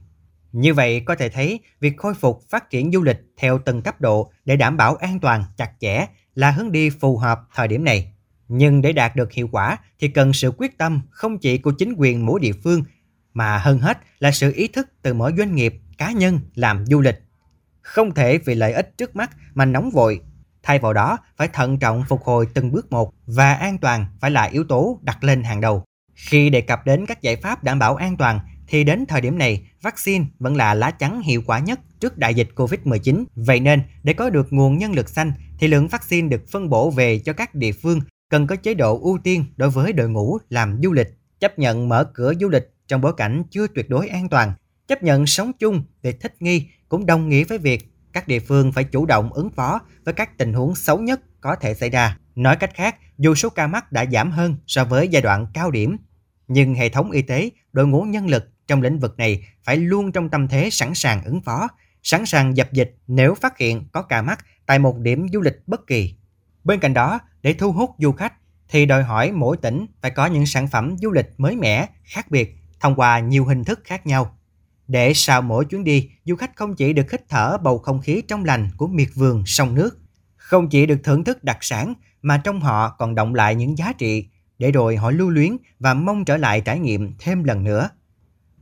Như 0.51 0.73
vậy 0.73 1.01
có 1.05 1.15
thể 1.15 1.29
thấy 1.29 1.59
việc 1.79 1.97
khôi 1.97 2.13
phục 2.13 2.49
phát 2.49 2.69
triển 2.69 2.91
du 2.91 3.03
lịch 3.03 3.19
theo 3.37 3.59
từng 3.65 3.81
cấp 3.81 4.01
độ 4.01 4.31
để 4.45 4.55
đảm 4.55 4.77
bảo 4.77 4.95
an 4.95 5.19
toàn 5.19 5.43
chặt 5.57 5.71
chẽ 5.79 6.05
là 6.35 6.51
hướng 6.51 6.71
đi 6.71 6.89
phù 6.89 7.17
hợp 7.17 7.39
thời 7.55 7.67
điểm 7.67 7.83
này. 7.83 8.13
Nhưng 8.47 8.81
để 8.81 8.93
đạt 8.93 9.15
được 9.15 9.31
hiệu 9.31 9.49
quả 9.51 9.77
thì 9.99 10.07
cần 10.07 10.33
sự 10.33 10.51
quyết 10.57 10.77
tâm 10.77 11.01
không 11.09 11.37
chỉ 11.37 11.57
của 11.57 11.71
chính 11.71 11.93
quyền 11.97 12.25
mỗi 12.25 12.39
địa 12.39 12.53
phương 12.63 12.83
mà 13.33 13.57
hơn 13.57 13.79
hết 13.79 13.97
là 14.19 14.31
sự 14.31 14.53
ý 14.55 14.67
thức 14.67 14.89
từ 15.01 15.13
mỗi 15.13 15.33
doanh 15.37 15.55
nghiệp, 15.55 15.75
cá 15.97 16.11
nhân 16.11 16.39
làm 16.55 16.85
du 16.85 17.01
lịch. 17.01 17.21
Không 17.81 18.13
thể 18.13 18.37
vì 18.37 18.55
lợi 18.55 18.73
ích 18.73 18.97
trước 18.97 19.15
mắt 19.15 19.29
mà 19.53 19.65
nóng 19.65 19.89
vội. 19.89 20.21
Thay 20.63 20.79
vào 20.79 20.93
đó 20.93 21.17
phải 21.37 21.47
thận 21.47 21.79
trọng 21.79 22.03
phục 22.09 22.23
hồi 22.23 22.47
từng 22.53 22.71
bước 22.71 22.91
một 22.91 23.13
và 23.25 23.53
an 23.53 23.77
toàn 23.77 24.05
phải 24.19 24.31
là 24.31 24.43
yếu 24.43 24.63
tố 24.63 24.99
đặt 25.01 25.23
lên 25.23 25.43
hàng 25.43 25.61
đầu. 25.61 25.83
Khi 26.15 26.49
đề 26.49 26.61
cập 26.61 26.85
đến 26.85 27.05
các 27.05 27.21
giải 27.21 27.35
pháp 27.35 27.63
đảm 27.63 27.79
bảo 27.79 27.95
an 27.95 28.17
toàn 28.17 28.39
thì 28.67 28.83
đến 28.83 29.05
thời 29.05 29.21
điểm 29.21 29.37
này, 29.37 29.67
vaccine 29.81 30.25
vẫn 30.39 30.55
là 30.55 30.73
lá 30.73 30.91
chắn 30.91 31.21
hiệu 31.21 31.41
quả 31.45 31.59
nhất 31.59 31.79
trước 31.99 32.17
đại 32.17 32.33
dịch 32.33 32.49
COVID-19. 32.55 33.25
Vậy 33.35 33.59
nên, 33.59 33.81
để 34.03 34.13
có 34.13 34.29
được 34.29 34.53
nguồn 34.53 34.77
nhân 34.77 34.93
lực 34.93 35.09
xanh, 35.09 35.31
thì 35.59 35.67
lượng 35.67 35.87
vaccine 35.87 36.27
được 36.27 36.49
phân 36.51 36.69
bổ 36.69 36.89
về 36.89 37.19
cho 37.19 37.33
các 37.33 37.55
địa 37.55 37.71
phương 37.71 38.01
cần 38.29 38.47
có 38.47 38.55
chế 38.55 38.73
độ 38.73 38.99
ưu 39.01 39.17
tiên 39.23 39.45
đối 39.57 39.69
với 39.69 39.93
đội 39.93 40.09
ngũ 40.09 40.37
làm 40.49 40.79
du 40.83 40.91
lịch, 40.91 41.07
chấp 41.39 41.59
nhận 41.59 41.89
mở 41.89 42.03
cửa 42.03 42.33
du 42.39 42.49
lịch 42.49 42.69
trong 42.89 43.01
bối 43.01 43.13
cảnh 43.17 43.43
chưa 43.51 43.67
tuyệt 43.67 43.89
đối 43.89 44.07
an 44.07 44.29
toàn, 44.29 44.53
chấp 44.87 45.03
nhận 45.03 45.25
sống 45.25 45.51
chung 45.59 45.83
để 46.01 46.11
thích 46.11 46.33
nghi 46.39 46.67
cũng 46.89 47.05
đồng 47.05 47.29
nghĩa 47.29 47.43
với 47.43 47.57
việc 47.57 47.91
các 48.13 48.27
địa 48.27 48.39
phương 48.39 48.71
phải 48.71 48.83
chủ 48.83 49.05
động 49.05 49.33
ứng 49.33 49.49
phó 49.49 49.81
với 50.05 50.13
các 50.13 50.37
tình 50.37 50.53
huống 50.53 50.75
xấu 50.75 50.99
nhất 50.99 51.21
có 51.41 51.55
thể 51.55 51.73
xảy 51.73 51.89
ra. 51.89 52.17
Nói 52.35 52.55
cách 52.55 52.71
khác, 52.73 52.95
dù 53.17 53.35
số 53.35 53.49
ca 53.49 53.67
mắc 53.67 53.91
đã 53.91 54.05
giảm 54.05 54.31
hơn 54.31 54.55
so 54.67 54.85
với 54.85 55.07
giai 55.07 55.21
đoạn 55.21 55.47
cao 55.53 55.71
điểm, 55.71 55.97
nhưng 56.47 56.75
hệ 56.75 56.89
thống 56.89 57.11
y 57.11 57.21
tế, 57.21 57.49
đội 57.73 57.87
ngũ 57.87 58.01
nhân 58.03 58.27
lực 58.27 58.49
trong 58.67 58.81
lĩnh 58.81 58.99
vực 58.99 59.17
này 59.17 59.43
phải 59.63 59.77
luôn 59.77 60.11
trong 60.11 60.29
tâm 60.29 60.47
thế 60.47 60.69
sẵn 60.71 60.93
sàng 60.95 61.23
ứng 61.23 61.41
phó, 61.41 61.67
sẵn 62.03 62.25
sàng 62.25 62.57
dập 62.57 62.73
dịch 62.73 62.95
nếu 63.07 63.35
phát 63.35 63.57
hiện 63.57 63.87
có 63.91 64.01
ca 64.01 64.21
mắc 64.21 64.45
tại 64.65 64.79
một 64.79 64.97
điểm 64.97 65.27
du 65.33 65.41
lịch 65.41 65.67
bất 65.67 65.87
kỳ. 65.87 66.13
Bên 66.63 66.79
cạnh 66.79 66.93
đó, 66.93 67.19
để 67.41 67.53
thu 67.53 67.71
hút 67.71 67.89
du 67.97 68.11
khách 68.11 68.33
thì 68.69 68.85
đòi 68.85 69.03
hỏi 69.03 69.31
mỗi 69.31 69.57
tỉnh 69.57 69.85
phải 70.01 70.11
có 70.11 70.25
những 70.25 70.45
sản 70.45 70.67
phẩm 70.67 70.95
du 71.01 71.11
lịch 71.11 71.33
mới 71.37 71.55
mẻ, 71.55 71.87
khác 72.03 72.31
biệt 72.31 72.58
thông 72.79 72.95
qua 72.95 73.19
nhiều 73.19 73.45
hình 73.45 73.63
thức 73.63 73.79
khác 73.83 74.07
nhau. 74.07 74.37
Để 74.87 75.13
sau 75.15 75.41
mỗi 75.41 75.65
chuyến 75.65 75.83
đi, 75.83 76.09
du 76.25 76.35
khách 76.35 76.55
không 76.55 76.75
chỉ 76.75 76.93
được 76.93 77.11
hít 77.11 77.29
thở 77.29 77.57
bầu 77.57 77.77
không 77.77 78.01
khí 78.01 78.21
trong 78.27 78.45
lành 78.45 78.69
của 78.77 78.87
miệt 78.87 79.09
vườn 79.15 79.43
sông 79.45 79.75
nước, 79.75 79.99
không 80.35 80.69
chỉ 80.69 80.85
được 80.85 80.99
thưởng 81.03 81.23
thức 81.23 81.43
đặc 81.43 81.57
sản 81.61 81.93
mà 82.21 82.41
trong 82.43 82.59
họ 82.59 82.89
còn 82.89 83.15
động 83.15 83.35
lại 83.35 83.55
những 83.55 83.77
giá 83.77 83.93
trị 83.93 84.27
để 84.59 84.71
rồi 84.71 84.95
họ 84.95 85.11
lưu 85.11 85.29
luyến 85.29 85.57
và 85.79 85.93
mong 85.93 86.25
trở 86.25 86.37
lại 86.37 86.61
trải 86.61 86.79
nghiệm 86.79 87.13
thêm 87.19 87.43
lần 87.43 87.63
nữa. 87.63 87.89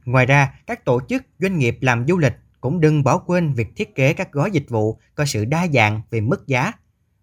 Ngoài 0.06 0.26
ra, 0.26 0.54
các 0.68 0.86
tổ 0.86 1.02
chức 1.10 1.24
doanh 1.40 1.58
nghiệp 1.58 1.78
làm 1.82 2.08
du 2.08 2.18
lịch 2.18 2.34
cũng 2.62 2.80
đừng 2.80 3.04
bỏ 3.04 3.18
quên 3.18 3.54
việc 3.54 3.68
thiết 3.76 3.96
kế 3.96 4.14
các 4.14 4.32
gói 4.32 4.52
dịch 4.52 4.70
vụ 4.70 5.00
có 5.16 5.26
sự 5.26 5.46
đa 5.46 5.68
dạng 5.74 6.02
về 6.10 6.22
mức 6.22 6.48
giá. 6.48 6.72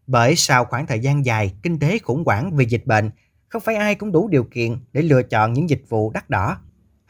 Bởi 0.06 0.36
sau 0.36 0.64
khoảng 0.64 0.86
thời 0.86 1.00
gian 1.00 1.26
dài 1.26 1.54
kinh 1.62 1.78
tế 1.78 1.98
khủng 1.98 2.22
hoảng 2.26 2.56
vì 2.56 2.64
dịch 2.64 2.86
bệnh, 2.86 3.10
không 3.48 3.62
phải 3.62 3.74
ai 3.74 3.94
cũng 3.94 4.12
đủ 4.12 4.28
điều 4.28 4.44
kiện 4.44 4.76
để 4.92 5.02
lựa 5.02 5.22
chọn 5.22 5.52
những 5.52 5.70
dịch 5.70 5.82
vụ 5.88 6.10
đắt 6.10 6.30
đỏ. 6.30 6.58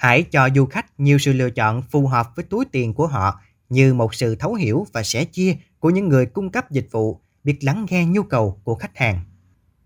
Hãy 0.04 0.23
cho 0.23 0.49
du 0.54 0.66
khách 0.66 1.00
nhiều 1.00 1.18
sự 1.18 1.32
lựa 1.32 1.50
chọn 1.50 1.82
phù 1.82 2.06
hợp 2.06 2.37
với 2.37 2.44
túi 2.44 2.64
tiền 2.64 2.94
của 2.94 3.06
họ 3.06 3.40
như 3.68 3.94
một 3.94 4.14
sự 4.14 4.37
thấu 4.37 4.54
hiểu 4.54 4.87
và 4.92 5.02
sẻ 5.02 5.25
chia 5.25 5.56
của 5.78 5.90
những 5.90 6.08
người 6.08 6.26
cung 6.26 6.50
cấp 6.50 6.70
dịch 6.70 6.88
vụ 6.90 7.20
biết 7.44 7.58
lắng 7.61 7.87
nghe 7.90 8.06
nhu 8.06 8.23
cầu 8.23 8.61
của 8.64 8.75
khách 8.75 8.96
hàng. 8.96 9.20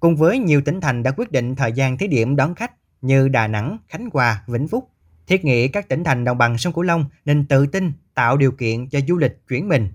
Cùng 0.01 0.17
với 0.17 0.39
nhiều 0.39 0.61
tỉnh 0.61 0.81
thành 0.81 1.03
đã 1.03 1.11
quyết 1.11 1.33
định 1.33 1.57
thời 1.57 1.73
gian 1.73 1.99
thí 1.99 2.07
điểm 2.07 2.37
đón 2.37 2.55
khách 2.55 2.73
như 3.01 3.29
Đà 3.29 3.47
Nẵng, 3.47 3.79
Khánh 3.89 4.09
Hòa, 4.13 4.43
Vĩnh 4.47 4.69
Phúc, 4.69 4.89
thiết 5.27 5.45
nghĩ 5.45 5.69
các 5.69 5.89
tỉnh 5.89 6.05
thành 6.05 6.25
đồng 6.25 6.39
bằng 6.39 6.59
sông 6.59 6.73
Cửu 6.73 6.83
Long 6.83 7.05
nên 7.25 7.47
tự 7.47 7.67
tin 7.67 7.93
tạo 8.15 8.37
điều 8.37 8.53
kiện 8.53 8.89
cho 8.89 9.01
du 9.09 9.17
lịch 9.17 9.49
chuyển 9.49 9.69
mình. 9.69 9.89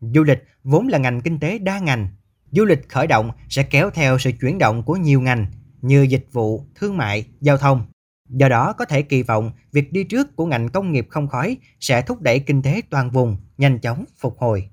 Du 0.00 0.22
lịch 0.22 0.44
vốn 0.64 0.88
là 0.88 0.98
ngành 0.98 1.20
kinh 1.20 1.38
tế 1.38 1.58
đa 1.58 1.78
ngành. 1.78 2.08
Du 2.50 2.64
lịch 2.64 2.88
khởi 2.88 3.06
động 3.06 3.30
sẽ 3.48 3.62
kéo 3.62 3.90
theo 3.90 4.18
sự 4.18 4.30
chuyển 4.40 4.58
động 4.58 4.82
của 4.82 4.96
nhiều 4.96 5.20
ngành 5.20 5.46
như 5.82 6.02
dịch 6.02 6.26
vụ, 6.32 6.64
thương 6.74 6.96
mại, 6.96 7.24
giao 7.40 7.58
thông. 7.58 7.86
Do 8.28 8.48
đó 8.48 8.72
có 8.72 8.84
thể 8.84 9.02
kỳ 9.02 9.22
vọng 9.22 9.50
việc 9.72 9.92
đi 9.92 10.04
trước 10.04 10.36
của 10.36 10.46
ngành 10.46 10.68
công 10.68 10.92
nghiệp 10.92 11.06
không 11.10 11.28
khói 11.28 11.56
sẽ 11.80 12.02
thúc 12.02 12.20
đẩy 12.20 12.38
kinh 12.38 12.62
tế 12.62 12.80
toàn 12.90 13.10
vùng 13.10 13.36
nhanh 13.58 13.78
chóng 13.80 14.04
phục 14.18 14.38
hồi. 14.38 14.68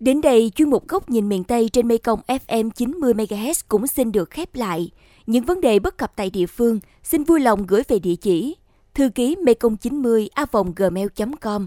Đến 0.00 0.20
đây, 0.20 0.52
chuyên 0.54 0.70
mục 0.70 0.88
góc 0.88 1.10
nhìn 1.10 1.28
miền 1.28 1.44
Tây 1.44 1.68
trên 1.68 1.88
Mekong 1.88 2.20
FM 2.26 2.70
90 2.70 3.14
MHz 3.14 3.62
cũng 3.68 3.86
xin 3.86 4.12
được 4.12 4.30
khép 4.30 4.54
lại. 4.54 4.90
Những 5.26 5.44
vấn 5.44 5.60
đề 5.60 5.78
bất 5.78 5.98
cập 5.98 6.12
tại 6.16 6.30
địa 6.30 6.46
phương, 6.46 6.80
xin 7.02 7.24
vui 7.24 7.40
lòng 7.40 7.66
gửi 7.66 7.82
về 7.88 7.98
địa 7.98 8.16
chỉ 8.16 8.56
thư 8.94 9.08
ký 9.08 9.36
mekong 9.44 9.76
90 9.76 10.28
a 10.34 10.46
gmail.com 10.76 11.66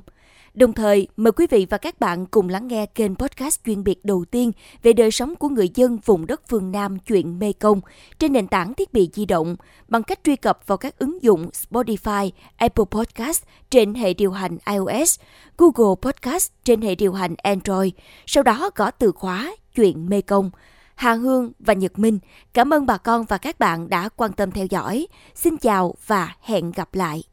Đồng 0.53 0.74
thời, 0.74 1.07
mời 1.17 1.31
quý 1.31 1.48
vị 1.50 1.67
và 1.69 1.77
các 1.77 2.00
bạn 2.00 2.25
cùng 2.25 2.50
lắng 2.50 2.67
nghe 2.67 2.86
kênh 2.86 3.15
podcast 3.15 3.60
chuyên 3.65 3.83
biệt 3.83 4.05
đầu 4.05 4.25
tiên 4.31 4.51
về 4.83 4.93
đời 4.93 5.12
sống 5.12 5.36
của 5.36 5.50
người 5.50 5.69
dân 5.75 5.98
vùng 6.05 6.25
đất 6.25 6.41
phương 6.48 6.72
Nam 6.72 7.00
chuyện 7.00 7.39
Mê 7.39 7.53
Công 7.53 7.81
trên 8.19 8.33
nền 8.33 8.48
tảng 8.48 8.74
thiết 8.74 8.93
bị 8.93 9.10
di 9.13 9.25
động 9.25 9.55
bằng 9.88 10.03
cách 10.03 10.19
truy 10.24 10.36
cập 10.36 10.60
vào 10.67 10.77
các 10.77 11.00
ứng 11.00 11.24
dụng 11.24 11.50
Spotify, 11.50 12.29
Apple 12.57 12.86
Podcast 12.91 13.43
trên 13.69 13.93
hệ 13.93 14.13
điều 14.13 14.31
hành 14.31 14.57
iOS, 14.72 15.19
Google 15.57 15.95
Podcast 16.01 16.51
trên 16.63 16.81
hệ 16.81 16.95
điều 16.95 17.13
hành 17.13 17.36
Android, 17.43 17.93
sau 18.25 18.43
đó 18.43 18.69
gõ 18.75 18.91
từ 18.91 19.12
khóa 19.12 19.55
chuyện 19.75 20.10
Mê 20.10 20.22
Công. 20.22 20.50
Hà 20.95 21.13
Hương 21.13 21.51
và 21.60 21.74
Nhật 21.74 22.00
Minh, 22.00 22.19
cảm 22.53 22.74
ơn 22.74 22.86
bà 22.86 22.98
con 22.98 23.25
và 23.25 23.38
các 23.38 23.60
bạn 23.60 23.89
đã 23.89 24.10
quan 24.10 24.31
tâm 24.31 24.51
theo 24.51 24.65
dõi. 24.65 25.07
Xin 25.36 25.57
chào 25.57 25.95
và 26.07 26.36
hẹn 26.41 26.72
gặp 26.72 26.95
lại. 26.95 27.24